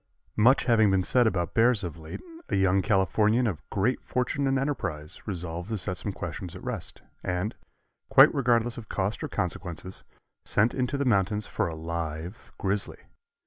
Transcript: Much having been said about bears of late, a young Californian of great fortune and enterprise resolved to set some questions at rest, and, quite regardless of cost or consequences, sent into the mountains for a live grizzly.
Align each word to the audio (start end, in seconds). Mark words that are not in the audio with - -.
Much 0.37 0.65
having 0.65 0.89
been 0.89 1.03
said 1.03 1.27
about 1.27 1.53
bears 1.53 1.83
of 1.83 1.95
late, 1.95 2.21
a 2.49 2.55
young 2.55 2.81
Californian 2.81 3.45
of 3.45 3.61
great 3.69 4.01
fortune 4.01 4.47
and 4.47 4.57
enterprise 4.57 5.21
resolved 5.27 5.69
to 5.69 5.77
set 5.77 5.95
some 5.95 6.11
questions 6.11 6.55
at 6.55 6.63
rest, 6.63 7.03
and, 7.23 7.53
quite 8.09 8.33
regardless 8.33 8.79
of 8.79 8.89
cost 8.89 9.23
or 9.23 9.27
consequences, 9.27 10.03
sent 10.43 10.73
into 10.73 10.97
the 10.97 11.05
mountains 11.05 11.45
for 11.45 11.67
a 11.67 11.75
live 11.75 12.51
grizzly. 12.57 12.97